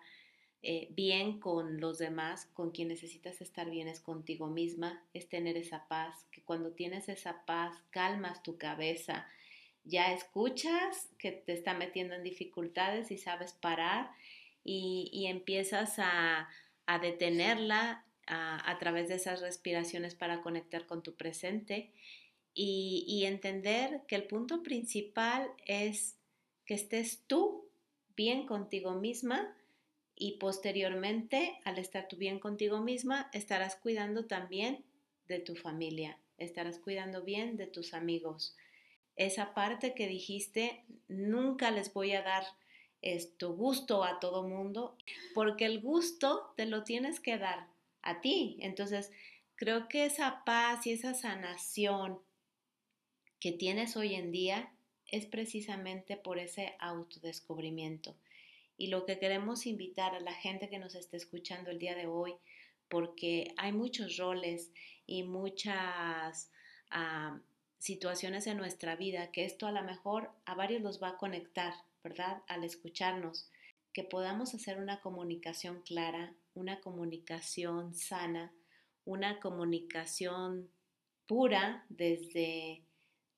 eh, 0.62 0.88
bien 0.90 1.38
con 1.38 1.80
los 1.80 1.98
demás, 1.98 2.46
con 2.46 2.72
quien 2.72 2.88
necesitas 2.88 3.40
estar 3.40 3.70
bien 3.70 3.86
es 3.86 4.00
contigo 4.00 4.48
misma, 4.48 5.04
es 5.14 5.28
tener 5.28 5.56
esa 5.56 5.86
paz, 5.86 6.26
que 6.32 6.42
cuando 6.42 6.72
tienes 6.72 7.08
esa 7.08 7.44
paz 7.46 7.76
calmas 7.90 8.42
tu 8.42 8.58
cabeza, 8.58 9.28
ya 9.86 10.12
escuchas 10.12 11.08
que 11.18 11.32
te 11.32 11.52
está 11.52 11.74
metiendo 11.74 12.14
en 12.14 12.22
dificultades 12.22 13.10
y 13.10 13.18
sabes 13.18 13.52
parar 13.52 14.10
y, 14.64 15.26
empiezas 15.28 15.94
a, 15.98 16.48
detenerla 17.00 18.04
a, 18.26 18.76
través 18.80 19.08
de 19.08 19.14
esas 19.14 19.40
respiraciones 19.40 20.14
para 20.14 20.42
conectar 20.42 20.86
con 20.86 21.02
tu 21.02 21.14
presente 21.14 21.92
y, 22.52 23.04
y 23.06 23.26
entender 23.26 24.02
que 24.08 24.16
el 24.16 24.24
punto 24.24 24.62
principal 24.62 25.48
es 25.66 26.16
que 26.64 26.74
estés 26.74 27.22
tú 27.28 27.68
bien 28.16 28.46
contigo 28.46 28.92
misma 28.94 29.54
y 30.16 30.38
posteriormente, 30.38 31.60
al 31.64 31.78
estar 31.78 32.08
tú 32.08 32.16
bien 32.16 32.40
contigo 32.40 32.80
misma, 32.80 33.30
estarás 33.32 33.76
cuidando 33.76 34.24
también 34.24 34.82
de 35.28 35.38
tu 35.38 35.54
familia, 35.54 36.18
estarás 36.38 36.78
cuidando 36.78 37.22
bien 37.22 37.56
de 37.56 37.66
tus 37.66 37.94
amigos, 37.94 38.56
esa 39.16 39.54
parte 39.54 39.94
que 39.94 40.06
dijiste, 40.06 40.85
nunca 41.08 41.70
les 41.70 41.92
voy 41.92 42.12
a 42.12 42.23
dar 42.23 42.44
esto 43.02 43.54
gusto 43.54 44.04
a 44.04 44.20
todo 44.20 44.46
mundo, 44.46 44.96
porque 45.35 45.64
el 45.64 45.80
gusto 45.80 46.52
te 46.56 46.66
lo 46.66 46.85
tienes 46.85 47.20
que 47.20 47.38
dar 47.38 47.68
a 48.02 48.20
ti. 48.20 48.56
Entonces, 48.61 49.11
creo 49.54 49.88
que 49.88 50.04
esa 50.04 50.44
paz 50.44 50.87
y 50.87 50.92
esa 50.92 51.14
sanación 51.14 52.20
que 53.40 53.52
tienes 53.52 53.96
hoy 53.96 54.14
en 54.14 54.32
día 54.32 54.73
es 55.06 55.26
precisamente 55.26 56.16
por 56.16 56.38
ese 56.38 56.75
autodescubrimiento. 56.78 58.16
Y 58.76 58.88
lo 58.88 59.06
que 59.06 59.18
queremos 59.18 59.66
invitar 59.66 60.14
a 60.14 60.20
la 60.20 60.35
gente 60.35 60.68
que 60.68 60.78
nos 60.78 60.94
esté 60.94 61.16
escuchando 61.16 61.70
el 61.70 61.78
día 61.78 61.94
de 61.94 62.06
hoy, 62.06 62.35
porque 62.88 63.54
hay 63.56 63.73
muchos 63.73 64.16
roles 64.16 64.70
y 65.06 65.23
muchas 65.23 66.50
ah, 66.90 67.40
situaciones 67.78 68.47
en 68.47 68.56
nuestra 68.56 68.97
vida, 68.97 69.30
que 69.30 69.45
esto 69.45 69.66
a 69.66 69.73
lo 69.73 69.83
mejor 69.83 70.30
a 70.45 70.54
varios 70.54 70.83
los 70.83 71.02
va 71.02 71.11
a 71.11 71.18
conectar, 71.18 71.75
¿verdad? 72.02 72.42
Al 72.49 72.64
escucharnos, 72.64 73.50
que 73.92 74.04
podamos 74.04 74.54
hacer 74.54 74.78
una 74.78 75.00
comunicación 75.00 75.83
clara, 75.83 76.35
una 76.54 76.80
comunicación 76.80 77.95
sana, 77.95 78.52
una 79.04 79.40
comunicación 79.40 80.68
pura 81.26 81.85
desde, 81.88 82.83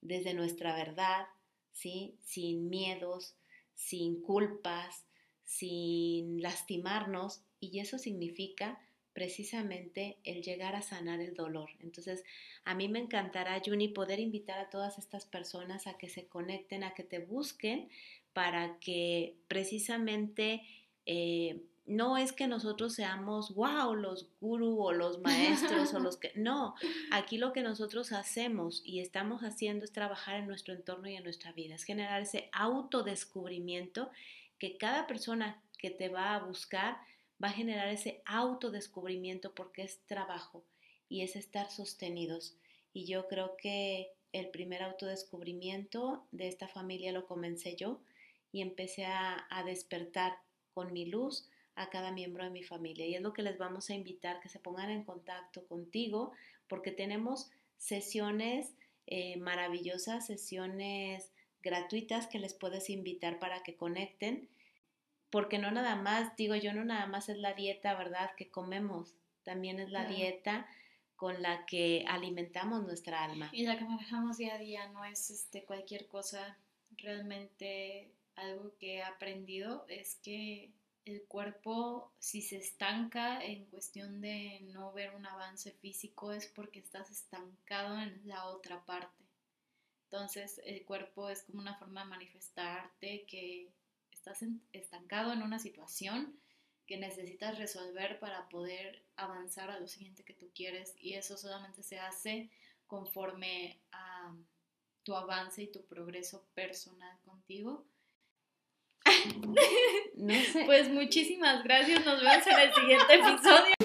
desde 0.00 0.34
nuestra 0.34 0.74
verdad, 0.74 1.26
¿sí? 1.72 2.16
Sin 2.22 2.68
miedos, 2.68 3.34
sin 3.74 4.20
culpas, 4.22 5.04
sin 5.44 6.42
lastimarnos, 6.42 7.42
y 7.60 7.80
eso 7.80 7.98
significa 7.98 8.80
precisamente 9.18 10.16
el 10.22 10.42
llegar 10.42 10.76
a 10.76 10.80
sanar 10.80 11.18
el 11.18 11.34
dolor. 11.34 11.70
Entonces, 11.80 12.22
a 12.64 12.76
mí 12.76 12.88
me 12.88 13.00
encantará, 13.00 13.60
Juni, 13.60 13.88
poder 13.88 14.20
invitar 14.20 14.60
a 14.60 14.70
todas 14.70 14.96
estas 14.96 15.26
personas 15.26 15.88
a 15.88 15.98
que 15.98 16.08
se 16.08 16.28
conecten, 16.28 16.84
a 16.84 16.94
que 16.94 17.02
te 17.02 17.18
busquen, 17.18 17.88
para 18.32 18.78
que 18.78 19.34
precisamente 19.48 20.62
eh, 21.04 21.64
no 21.84 22.16
es 22.16 22.30
que 22.32 22.46
nosotros 22.46 22.94
seamos, 22.94 23.56
wow, 23.56 23.92
los 23.96 24.28
gurú 24.40 24.80
o 24.80 24.92
los 24.92 25.18
maestros 25.18 25.92
o 25.94 25.98
los 25.98 26.16
que... 26.16 26.30
No, 26.36 26.76
aquí 27.10 27.38
lo 27.38 27.52
que 27.52 27.62
nosotros 27.62 28.12
hacemos 28.12 28.82
y 28.84 29.00
estamos 29.00 29.42
haciendo 29.42 29.84
es 29.84 29.90
trabajar 29.90 30.36
en 30.36 30.46
nuestro 30.46 30.74
entorno 30.74 31.08
y 31.08 31.16
en 31.16 31.24
nuestra 31.24 31.50
vida, 31.50 31.74
es 31.74 31.82
generar 31.82 32.22
ese 32.22 32.50
autodescubrimiento 32.52 34.12
que 34.60 34.78
cada 34.78 35.08
persona 35.08 35.60
que 35.76 35.90
te 35.90 36.08
va 36.08 36.36
a 36.36 36.44
buscar 36.44 36.98
va 37.42 37.48
a 37.48 37.52
generar 37.52 37.88
ese 37.88 38.22
autodescubrimiento 38.24 39.54
porque 39.54 39.82
es 39.82 40.00
trabajo 40.06 40.64
y 41.08 41.22
es 41.22 41.36
estar 41.36 41.70
sostenidos. 41.70 42.56
Y 42.92 43.06
yo 43.06 43.28
creo 43.28 43.56
que 43.56 44.12
el 44.32 44.48
primer 44.50 44.82
autodescubrimiento 44.82 46.26
de 46.32 46.48
esta 46.48 46.68
familia 46.68 47.12
lo 47.12 47.26
comencé 47.26 47.76
yo 47.76 48.00
y 48.52 48.62
empecé 48.62 49.06
a, 49.06 49.46
despertar 49.64 50.38
con 50.74 50.92
mi 50.92 51.06
luz 51.06 51.48
a 51.74 51.90
cada 51.90 52.12
miembro 52.12 52.44
de 52.44 52.50
mi 52.50 52.62
familia. 52.62 53.06
Y 53.06 53.14
es 53.14 53.22
lo 53.22 53.32
que 53.32 53.42
les 53.42 53.58
vamos 53.58 53.90
a 53.90 53.94
invitar, 53.94 54.40
que 54.40 54.48
se 54.48 54.58
pongan 54.58 54.90
en 54.90 55.04
contacto 55.04 55.66
contigo, 55.66 56.32
porque 56.68 56.90
tenemos 56.90 57.50
sesiones 57.76 58.74
eh, 59.06 59.36
maravillosas, 59.36 60.26
sesiones 60.26 61.30
gratuitas 61.62 62.26
que 62.26 62.38
les 62.38 62.54
puedes 62.54 62.90
invitar 62.90 63.38
para 63.38 63.62
que 63.62 63.76
conecten 63.76 64.48
porque 65.30 65.58
no 65.58 65.70
nada 65.70 65.96
más, 65.96 66.34
digo 66.36 66.54
yo, 66.56 66.72
no 66.72 66.84
nada 66.84 67.06
más 67.06 67.28
es 67.28 67.38
la 67.38 67.54
dieta, 67.54 67.94
¿verdad? 67.94 68.30
Que 68.36 68.50
comemos, 68.50 69.14
también 69.44 69.80
es 69.80 69.90
la 69.90 70.06
dieta 70.06 70.66
con 71.16 71.42
la 71.42 71.66
que 71.66 72.04
alimentamos 72.06 72.84
nuestra 72.84 73.24
alma. 73.24 73.50
Y 73.52 73.64
la 73.64 73.76
que 73.76 73.84
manejamos 73.84 74.38
día 74.38 74.54
a 74.54 74.58
día, 74.58 74.88
no 74.88 75.04
es 75.04 75.30
este, 75.30 75.64
cualquier 75.64 76.06
cosa. 76.06 76.56
Realmente 76.96 78.12
algo 78.36 78.72
que 78.78 78.96
he 78.96 79.02
aprendido 79.02 79.84
es 79.88 80.16
que 80.22 80.70
el 81.04 81.22
cuerpo, 81.24 82.12
si 82.18 82.42
se 82.42 82.58
estanca 82.58 83.42
en 83.42 83.64
cuestión 83.66 84.20
de 84.20 84.60
no 84.72 84.92
ver 84.92 85.14
un 85.14 85.26
avance 85.26 85.72
físico, 85.72 86.32
es 86.32 86.46
porque 86.46 86.78
estás 86.78 87.10
estancado 87.10 87.98
en 87.98 88.20
la 88.24 88.46
otra 88.46 88.84
parte. 88.84 89.24
Entonces, 90.04 90.60
el 90.64 90.84
cuerpo 90.84 91.28
es 91.30 91.42
como 91.42 91.60
una 91.60 91.76
forma 91.78 92.04
de 92.04 92.10
manifestarte 92.10 93.24
que 93.26 93.72
estás 94.32 94.48
estancado 94.72 95.32
en 95.32 95.42
una 95.42 95.58
situación 95.58 96.38
que 96.86 96.96
necesitas 96.96 97.58
resolver 97.58 98.18
para 98.18 98.48
poder 98.48 99.02
avanzar 99.16 99.70
a 99.70 99.78
lo 99.78 99.88
siguiente 99.88 100.24
que 100.24 100.34
tú 100.34 100.50
quieres 100.54 100.94
y 100.98 101.14
eso 101.14 101.36
solamente 101.36 101.82
se 101.82 101.98
hace 101.98 102.50
conforme 102.86 103.78
a 103.92 104.34
tu 105.02 105.14
avance 105.14 105.62
y 105.62 105.72
tu 105.72 105.84
progreso 105.86 106.46
personal 106.54 107.18
contigo. 107.24 107.86
Pues 110.66 110.88
muchísimas 110.88 111.62
gracias, 111.62 112.04
nos 112.04 112.20
vemos 112.20 112.46
en 112.46 112.58
el 112.58 112.74
siguiente 112.74 113.14
episodio. 113.14 113.77